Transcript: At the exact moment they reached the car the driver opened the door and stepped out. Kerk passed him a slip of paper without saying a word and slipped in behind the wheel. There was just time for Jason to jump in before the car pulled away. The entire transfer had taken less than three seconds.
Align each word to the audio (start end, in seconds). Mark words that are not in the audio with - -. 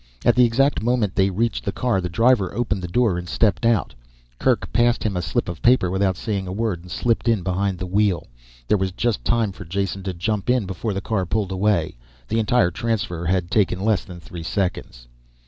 At 0.25 0.33
the 0.33 0.45
exact 0.45 0.81
moment 0.81 1.13
they 1.13 1.29
reached 1.29 1.63
the 1.63 1.71
car 1.71 2.01
the 2.01 2.09
driver 2.09 2.51
opened 2.55 2.81
the 2.81 2.87
door 2.87 3.19
and 3.19 3.29
stepped 3.29 3.67
out. 3.67 3.93
Kerk 4.39 4.73
passed 4.73 5.03
him 5.03 5.15
a 5.15 5.21
slip 5.21 5.47
of 5.47 5.61
paper 5.61 5.91
without 5.91 6.17
saying 6.17 6.47
a 6.47 6.51
word 6.51 6.81
and 6.81 6.89
slipped 6.89 7.27
in 7.27 7.43
behind 7.43 7.77
the 7.77 7.85
wheel. 7.85 8.25
There 8.67 8.79
was 8.79 8.91
just 8.91 9.23
time 9.23 9.51
for 9.51 9.63
Jason 9.63 10.01
to 10.01 10.13
jump 10.15 10.49
in 10.49 10.65
before 10.65 10.95
the 10.95 11.01
car 11.01 11.27
pulled 11.27 11.51
away. 11.51 11.97
The 12.29 12.39
entire 12.39 12.71
transfer 12.71 13.25
had 13.25 13.51
taken 13.51 13.79
less 13.79 14.03
than 14.03 14.19
three 14.19 14.41
seconds. 14.41 15.07